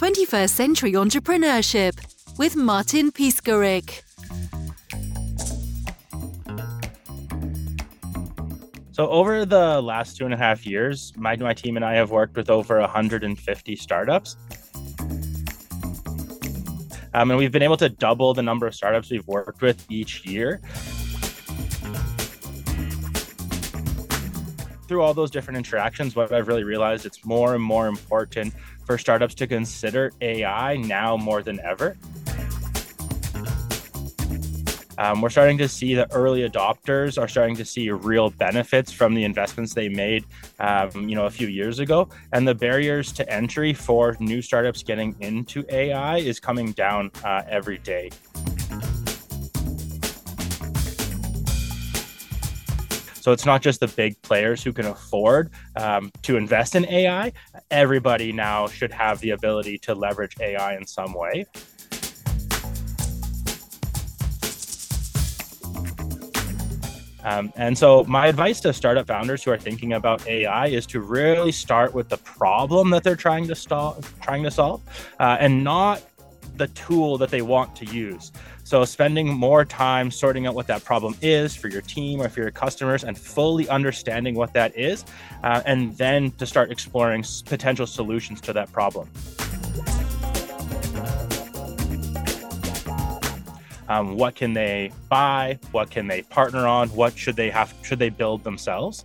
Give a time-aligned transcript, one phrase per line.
[0.00, 1.92] 21st Century Entrepreneurship
[2.38, 4.00] with Martin Piskarik.
[8.92, 12.10] So over the last two and a half years, my, my team and I have
[12.10, 14.36] worked with over 150 startups.
[17.12, 20.24] Um, and we've been able to double the number of startups we've worked with each
[20.24, 20.62] year.
[24.90, 28.52] Through all those different interactions, what I've really realized it's more and more important
[28.84, 31.96] for startups to consider AI now more than ever.
[34.98, 39.14] Um, we're starting to see the early adopters are starting to see real benefits from
[39.14, 40.24] the investments they made,
[40.58, 44.82] um, you know, a few years ago, and the barriers to entry for new startups
[44.82, 48.10] getting into AI is coming down uh, every day.
[53.20, 57.32] So it's not just the big players who can afford um, to invest in AI.
[57.70, 61.44] Everybody now should have the ability to leverage AI in some way.
[67.22, 71.00] Um, and so, my advice to startup founders who are thinking about AI is to
[71.00, 74.80] really start with the problem that they're trying to stall, trying to solve,
[75.18, 76.02] uh, and not
[76.56, 78.32] the tool that they want to use.
[78.70, 82.38] So, spending more time sorting out what that problem is for your team or for
[82.38, 85.04] your customers, and fully understanding what that is,
[85.42, 89.10] uh, and then to start exploring potential solutions to that problem.
[93.88, 95.58] Um, what can they buy?
[95.72, 96.90] What can they partner on?
[96.90, 97.74] What should they have?
[97.82, 99.04] Should they build themselves?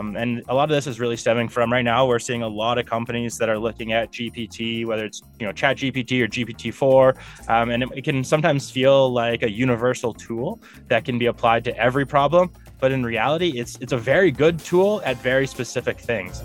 [0.00, 2.06] Um, and a lot of this is really stemming from right now.
[2.06, 5.52] We're seeing a lot of companies that are looking at GPT, whether it's you know
[5.52, 10.58] Chat GPT or GPT-4, um, and it, it can sometimes feel like a universal tool
[10.88, 12.50] that can be applied to every problem.
[12.78, 16.42] But in reality, it's it's a very good tool at very specific things.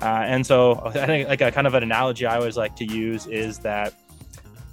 [0.00, 2.84] Uh, and so I think like a kind of an analogy I always like to
[2.84, 3.94] use is that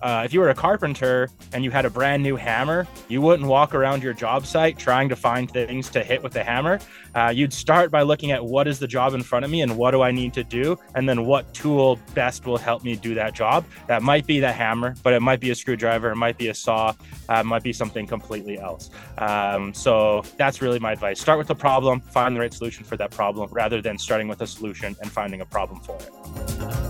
[0.01, 3.47] uh, if you were a carpenter and you had a brand new hammer, you wouldn't
[3.47, 6.79] walk around your job site trying to find things to hit with the hammer.
[7.15, 9.77] Uh, you'd start by looking at what is the job in front of me and
[9.77, 13.15] what do I need to do, and then what tool best will help me do
[13.15, 13.65] that job.
[13.87, 16.53] That might be the hammer, but it might be a screwdriver, it might be a
[16.53, 16.93] saw,
[17.29, 18.89] uh, it might be something completely else.
[19.17, 21.21] Um, so that's really my advice.
[21.21, 24.41] Start with the problem, find the right solution for that problem, rather than starting with
[24.41, 26.84] a solution and finding a problem for it.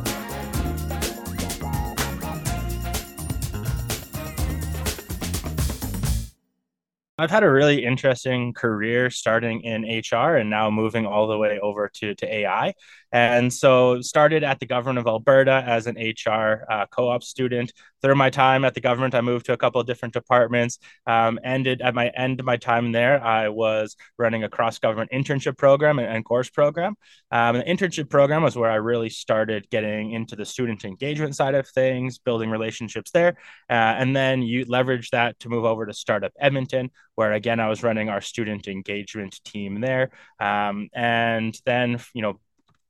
[7.18, 11.60] I've had a really interesting career starting in HR and now moving all the way
[11.60, 12.74] over to, to AI.
[13.16, 17.72] And so started at the government of Alberta as an HR uh, co-op student.
[18.02, 20.80] Through my time at the government, I moved to a couple of different departments.
[21.08, 25.58] Um, ended at my end of my time there, I was running a cross-government internship
[25.58, 26.96] program and, and course program.
[27.32, 31.56] Um, the internship program was where I really started getting into the student engagement side
[31.56, 33.38] of things, building relationships there.
[33.70, 37.70] Uh, and then you leverage that to move over to Startup Edmonton, where again, I
[37.70, 40.12] was running our student engagement team there.
[40.38, 42.42] Um, and then, you know,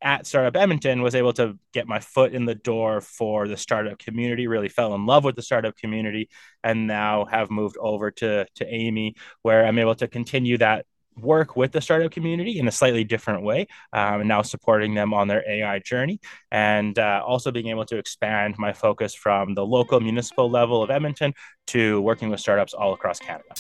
[0.06, 3.98] at Startup Edmonton was able to get my foot in the door for the startup
[3.98, 6.30] community, really fell in love with the startup community,
[6.64, 10.86] and now have moved over to, to Amii, where I'm able to continue that
[11.18, 15.14] work with the startup community in a slightly different way um, and now supporting them
[15.14, 16.20] on their AI journey
[16.52, 20.92] and uh, also being able to expand my focus from the local municipal level of
[20.92, 21.34] Edmonton
[21.68, 23.56] to working with startups all across Canada.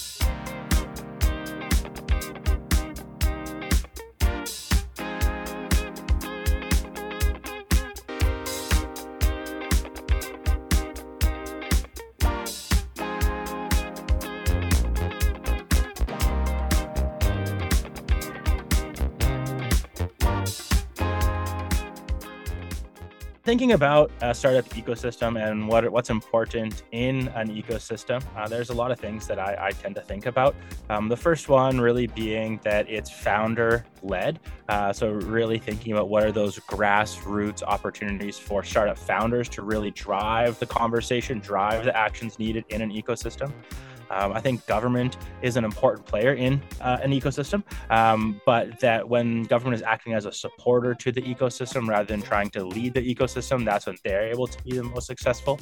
[23.45, 28.73] Thinking about a startup ecosystem and what what's important in an ecosystem, uh, there's a
[28.73, 30.55] lot of things that I, I tend to think about.
[30.89, 34.39] Um, the first one really being that it's founder led.
[34.67, 39.91] Uh, so really thinking about what are those grassroots opportunities for startup founders to really
[39.91, 43.53] drive the conversation, drive the actions needed in an ecosystem.
[44.09, 49.07] Um, I think government is an important player in uh, an ecosystem, um, but that
[49.07, 52.93] when government is acting as a supporter to the ecosystem rather than trying to lead
[52.93, 55.59] the ecosystem, that's when they're able to be the most successful.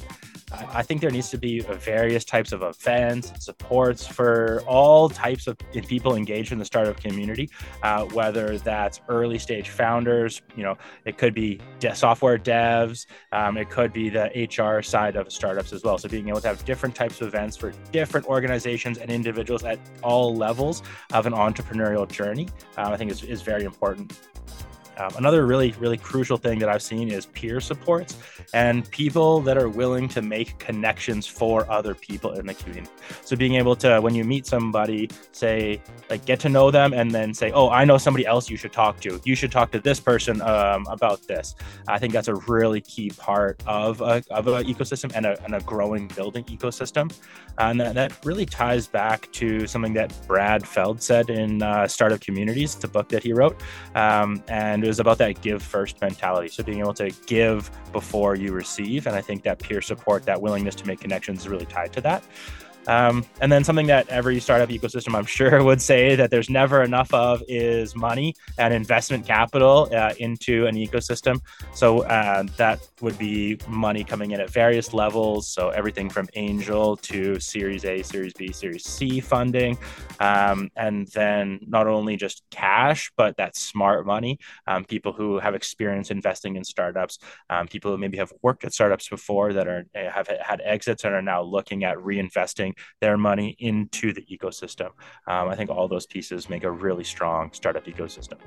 [0.52, 5.46] I, I think there needs to be various types of events, supports for all types
[5.46, 7.50] of people engaged in the startup community,
[7.82, 13.56] uh, whether that's early stage founders, you know, it could be de- software devs, um,
[13.56, 15.98] it could be the HR side of startups as well.
[15.98, 19.78] So being able to have different types of events for different organizations and individuals at
[20.02, 20.82] all levels
[21.12, 24.08] of an entrepreneurial journey, uh, I think is, is very important.
[24.96, 28.16] Um, another really, really crucial thing that I've seen is peer supports
[28.52, 32.90] and people that are willing to make connections for other people in the community.
[33.24, 35.80] So being able to, when you meet somebody, say,
[36.10, 38.72] like get to know them and then say, oh, I know somebody else you should
[38.72, 39.20] talk to.
[39.24, 41.54] You should talk to this person um, about this.
[41.88, 45.60] I think that's a really key part of of an ecosystem and a, and a
[45.60, 47.12] growing building ecosystem.
[47.58, 52.20] And that, that really ties back to something that Brad Feld said in uh, Startup
[52.20, 53.60] Communities, the book that he wrote.
[53.94, 56.48] Um, and it was about that give first mentality.
[56.48, 59.06] So being able to give before you receive.
[59.06, 62.00] And I think that peer support, that willingness to make connections is really tied to
[62.02, 62.22] that.
[62.86, 66.82] Um, and then something that every startup ecosystem, I'm sure, would say that there's never
[66.82, 71.40] enough of is money and investment capital uh, into an ecosystem.
[71.74, 75.48] So uh, that would be money coming in at various levels.
[75.48, 79.78] So everything from angel to Series A, Series B, Series C funding.
[80.20, 84.38] Um, and then not only just cash, but that smart money.
[84.66, 87.18] Um, people who have experience investing in startups,
[87.50, 91.14] um, people who maybe have worked at startups before that are have had exits and
[91.14, 94.90] are now looking at reinvesting their money into the ecosystem.
[95.26, 98.38] Um, I think all those pieces make a really strong startup ecosystem.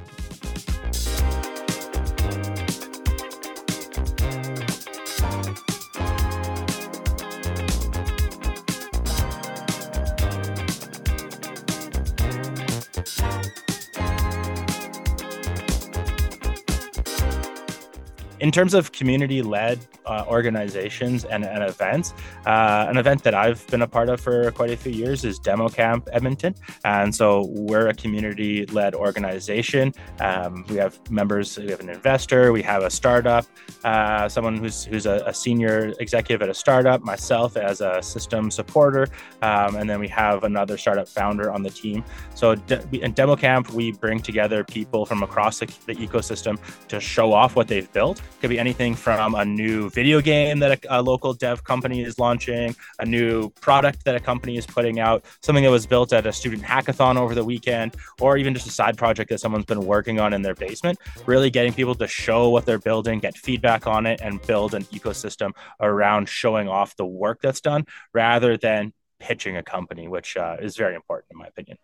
[18.40, 22.14] In terms of community led uh, organizations and, and events,
[22.46, 25.40] uh, an event that I've been a part of for quite a few years is
[25.40, 26.56] Demo Camp Edmonton.
[26.86, 29.94] And so we're a community led organization.
[30.20, 33.46] Um, we have members, we have an investor, we have a startup,
[33.84, 38.50] uh, someone who's, who's a, a, senior executive at a startup, myself as a system
[38.50, 39.08] supporter,
[39.44, 42.04] um, and then we have another startup founder on the team.
[42.34, 42.56] So
[42.92, 46.58] in Demo Camp, we bring together people from across the, the ecosystem
[46.88, 50.86] to show off what they've built could be anything from a new video game that
[50.86, 55.00] a, a, local dev company is launching, a new product that a company is putting
[55.00, 58.68] out, something that was built at a student hackathon over the weekend, or even just
[58.68, 60.98] a side project that someone's been working on in their basement.
[61.26, 64.84] Really getting people to show what they're building, get feedback on it, and build an
[64.86, 70.58] ecosystem around showing off the work that's done rather than pitching a company, which uh,
[70.62, 71.78] is very important in my opinion.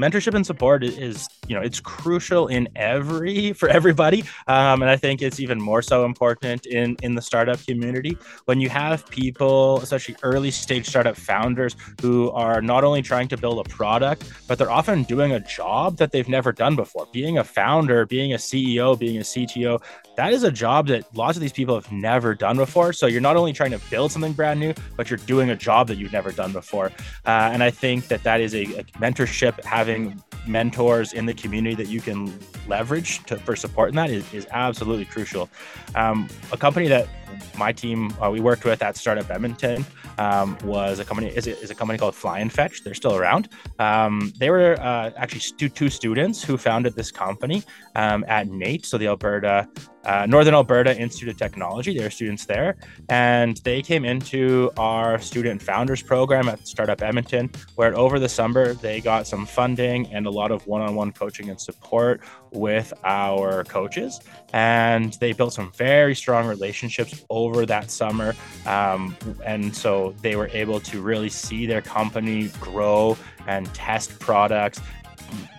[0.00, 4.96] Mentorship and support is you know it's crucial in every for everybody um, and i
[4.96, 8.16] think it's even more so important in in the startup community.
[8.44, 13.36] When you have people especially early stage startup founders who are not only trying to
[13.36, 17.08] build a product but they're often doing a job that they've never done before.
[17.12, 19.82] Being a founder being a ceo being a cto
[20.16, 22.92] that is a job that lots of these people have never done before.
[22.92, 25.88] So you're not only trying to build something brand new but you're doing a job
[25.88, 26.92] that you've never done before.
[27.26, 31.74] Uh, and i think that that is a, a mentorship having mentors in the community
[31.76, 32.32] that you can
[32.68, 35.48] leverage to, for support in that is, is absolutely crucial.
[35.94, 37.08] Um, a company that
[37.56, 39.84] my team uh, we worked with at Startup Edmonton
[40.18, 42.84] um, was a company is, is a company called Fly and Fetch.
[42.84, 43.48] They're still around.
[43.78, 47.62] Um, they were uh, actually stu- two students who founded this company
[47.94, 49.68] um, at NAIT, so the Alberta
[50.04, 51.96] uh, Northern Alberta Institute of Technology.
[51.96, 52.76] They were students there,
[53.08, 58.74] and they came into our student founders program at Startup Edmonton, where over the summer
[58.74, 64.20] they got some funding and a lot of one-on-one coaching and support with our coaches,
[64.52, 68.34] and they built some very strong relationships over that summer,
[68.66, 73.16] um, and so they were able to really see their company grow
[73.46, 74.80] and test products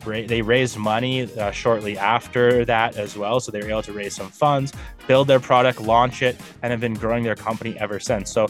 [0.04, 3.40] they raised money uh, shortly after that as well.
[3.40, 4.74] So they were able to raise some funds,
[5.08, 8.32] build their product, launch it, and have been growing their company ever since.
[8.32, 8.48] So,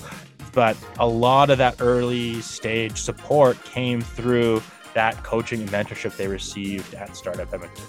[0.54, 4.62] but a lot of that early stage support came through
[4.94, 7.86] that coaching and mentorship they received at Startup Edmonton.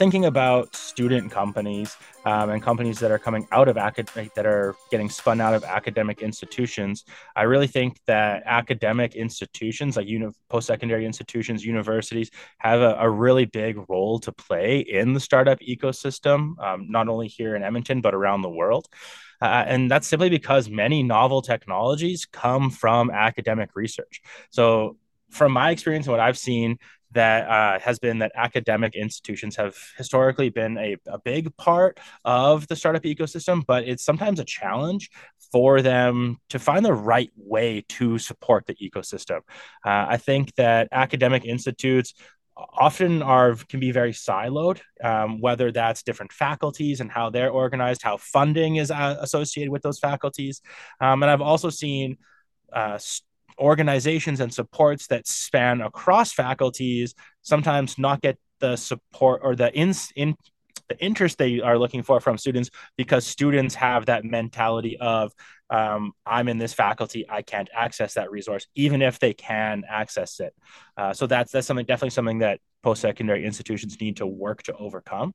[0.00, 4.74] Thinking about student companies um, and companies that are coming out of academic that are
[4.90, 7.04] getting spun out of academic institutions,
[7.36, 12.30] I really think that academic institutions like uni- post-secondary institutions, universities
[12.60, 17.28] have a, a, really big role to play in the startup ecosystem, um, not only
[17.28, 18.88] here in Edmonton but around the world.
[19.42, 24.22] Uh, and that's simply because many novel technologies come from academic research.
[24.48, 24.96] So,
[25.28, 26.78] from my experience and what I've seen,
[27.12, 32.66] that uh, has been that academic institutions have historically been a, a big part of
[32.68, 35.10] the startup ecosystem, but it's sometimes a challenge
[35.52, 39.38] for them to find the right way to support the ecosystem.
[39.84, 42.14] Uh, I think that academic institutes
[42.56, 48.02] often are can be very siloed um, whether that's different faculties and how they're organized
[48.02, 50.60] how funding is uh, associated with those faculties
[51.00, 52.18] um, and i've also seen
[52.72, 52.98] uh,
[53.60, 59.92] organizations and supports that span across faculties sometimes not get the support or the in,
[60.16, 60.34] in
[60.88, 65.32] the interest they are looking for from students because students have that mentality of
[65.70, 70.40] um, i'm in this faculty i can't access that resource even if they can access
[70.40, 70.54] it.
[70.96, 75.32] Uh, so that's that's something definitely something that post-secondary institutions need to work to overcome.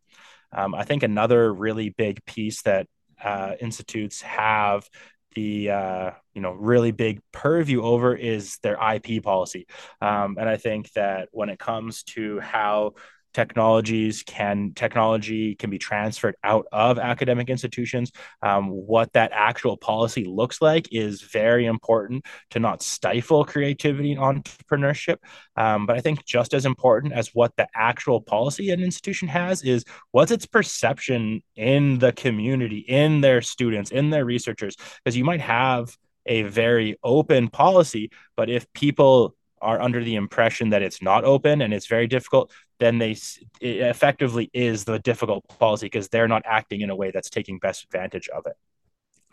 [0.52, 2.88] Um, i think another really big piece that
[3.24, 4.88] uh, institutes have
[5.36, 9.68] the uh, you know really big purview over is their IP policy,
[10.02, 12.94] um, and I think that when it comes to how
[13.36, 18.14] technologies can technology can be transferred out of academic institutions.
[18.42, 24.22] Um, what that actual policy looks like is very important to not stifle creativity and
[24.22, 25.18] entrepreneurship.
[25.58, 29.64] Um, but i think just as important as what the actual policy an institution has
[29.64, 34.78] is what's its perception in the community in their students in their researchers.
[35.04, 35.94] Because you might have
[36.26, 41.62] a very open policy but if people are under the impression that it's not open
[41.62, 43.16] and it's very difficult, then they
[43.62, 47.84] effectively is the difficult policy because they're not acting in a way that's taking best
[47.84, 48.56] advantage of it.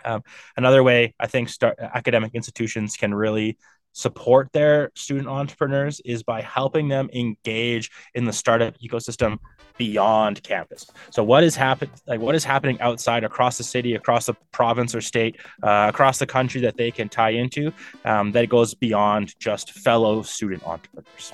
[0.05, 0.23] Um,
[0.57, 3.57] another way I think start, academic institutions can really
[3.93, 9.39] support their student entrepreneurs is by helping them engage in the startup ecosystem
[9.79, 10.91] beyond campus.
[11.11, 14.95] So what is happening like what is happening outside across the city, across the province
[14.95, 17.73] or state, uh, across the country that they can tie into
[18.05, 21.33] um, that goes beyond just fellow student entrepreneurs.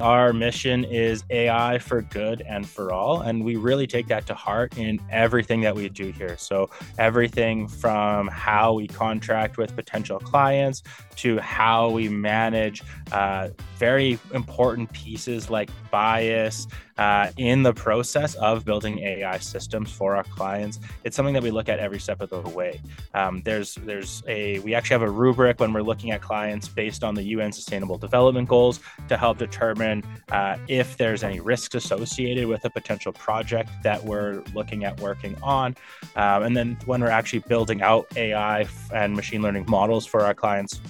[0.00, 3.20] Our mission is AI for good and for all.
[3.20, 6.36] And we really take that to heart in everything that we do here.
[6.38, 10.82] So, everything from how we contract with potential clients
[11.16, 16.66] to how we manage uh, very important pieces like bias
[17.00, 20.78] uh, in the process of building AI systems for our clients.
[21.02, 22.80] It's something that we look at every step of the way.
[23.14, 27.02] Um, there's there's a we actually have a rubric when we're looking at clients based
[27.02, 32.46] on the UN Sustainable Development Goals to help determine uh, if there's any risks associated
[32.46, 35.74] with a potential project that we're looking at working on.
[36.16, 40.34] Um, and then when we're actually building out AI and machine learning models for our
[40.34, 40.82] clients,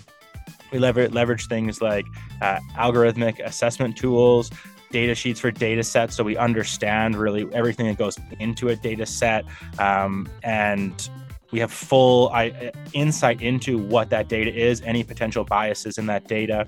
[0.73, 2.07] we leverage, leverage things like
[2.43, 4.51] uh, algorithmic assessment tools,
[4.91, 9.07] data sheets for data sets so we understand really everything that goes into a data
[9.07, 9.45] set
[9.79, 11.09] um, and
[11.51, 16.29] we have full I, insight into what that data is any potential biases in that
[16.29, 16.67] data.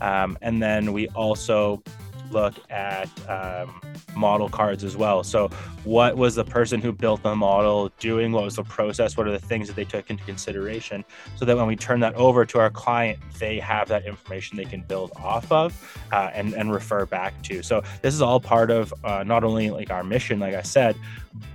[0.00, 1.82] Um, and then we also
[2.34, 3.80] look at um,
[4.14, 5.24] model cards as well.
[5.24, 5.48] So,
[5.84, 8.32] what was the person who built the model doing?
[8.32, 9.16] What was the process?
[9.16, 11.04] What are the things that they took into consideration?
[11.36, 14.64] So that when we turn that over to our client, they have that information they
[14.64, 15.70] can build off of
[16.12, 17.62] uh, and, and refer back to.
[17.62, 20.96] So, this is all part of uh, not only like our mission, like I said,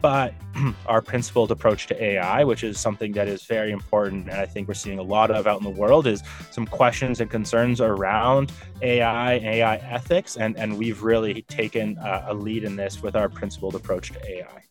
[0.01, 0.33] but
[0.87, 4.29] our principled approach to AI, which is something that is very important.
[4.29, 6.21] And I think we're seeing a lot of out in the world is
[6.51, 10.37] some questions and concerns around AI, AI ethics.
[10.37, 14.31] And, and we've really taken a, a lead in this with our principled approach to
[14.31, 14.63] AI.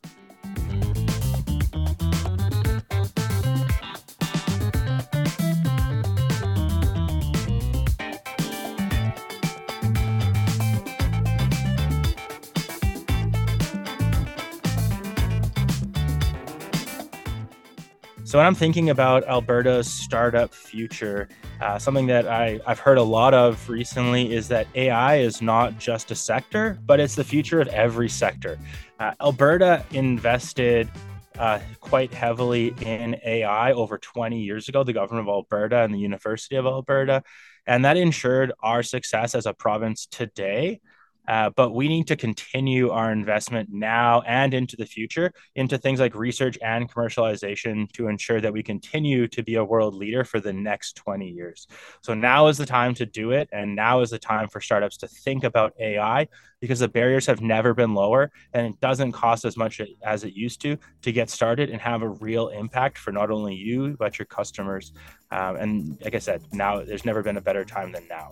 [18.28, 21.30] So when I'm thinking about Alberta's startup future,
[21.62, 25.78] uh, something that I, I've heard a lot of recently is that AI is not
[25.78, 28.58] just a sector, but it's the future of every sector.
[29.00, 30.90] Uh, Alberta invested
[31.38, 35.98] uh, quite heavily in AI over 20 years ago, the government of Alberta and the
[35.98, 37.22] University of Alberta.
[37.66, 40.82] And that ensured our success as a province today
[41.28, 46.00] Uh, but we need to continue our investment now and into the future into things
[46.00, 50.40] like research and commercialization to ensure that we continue to be a world leader for
[50.40, 51.66] the next 20 years.
[52.00, 53.48] So now is the time to do it.
[53.52, 56.28] And now is the time for startups to think about AI
[56.60, 60.32] because the barriers have never been lower and it doesn't cost as much as it
[60.32, 64.18] used to to get started and have a real impact for not only you, but
[64.18, 64.92] your customers.
[65.30, 68.30] Um, and like I said, now there's never been a better time than now.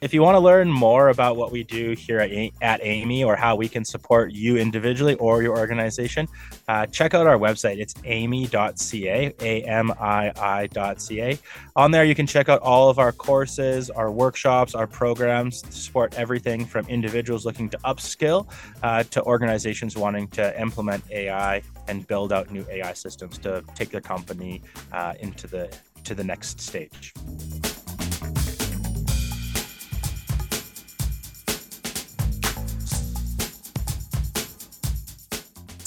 [0.00, 2.30] If you want to learn more about what we do here at,
[2.82, 6.28] Amii or how we can support you individually or your organization,
[6.68, 7.78] uh, check out our website.
[7.78, 9.78] It's amii.ca, A-M-I-I.ca.
[11.74, 15.72] On there, you can check out all of our courses, our workshops, our programs to
[15.72, 18.46] support everything from individuals looking to upskill
[18.84, 23.90] uh, to organizations wanting to implement AI and build out new AI systems to take
[23.90, 24.62] their company
[24.92, 25.68] uh, into the
[26.04, 27.12] to the next stage.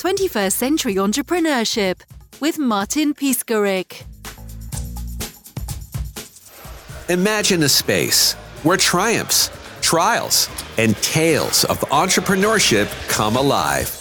[0.01, 2.01] 21st Century Entrepreneurship
[2.39, 4.01] with Martin Piskarik.
[7.07, 13.91] Imagine a space where triumphs, trials, and tales of entrepreneurship come alive.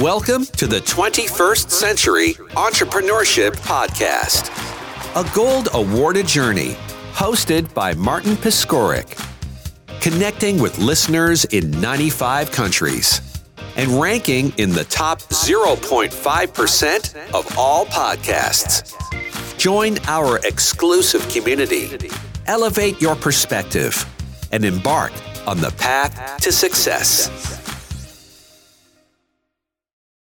[0.00, 4.46] Welcome to the 21st Century Entrepreneurship Podcast,
[5.16, 6.76] a gold awarded journey
[7.14, 9.18] hosted by Martin Piskorik,
[10.00, 13.27] connecting with listeners in 95 countries
[13.78, 18.94] and ranking in the top 0.5% of all podcasts.
[19.56, 21.90] Join our exclusive community,
[22.46, 24.04] elevate your perspective,
[24.52, 25.12] and embark
[25.46, 27.57] on the path to success.